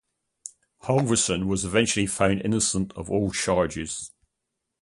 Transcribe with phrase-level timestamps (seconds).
[0.85, 4.09] Halvorssen was eventually found innocent of all charges.